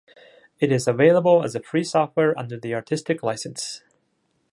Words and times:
It 0.59 0.71
is 0.71 0.87
available 0.87 1.43
as 1.43 1.53
a 1.53 1.59
free 1.61 1.83
software 1.83 2.35
under 2.35 2.57
the 2.59 2.73
Artistic 2.73 3.21
License. 3.21 3.83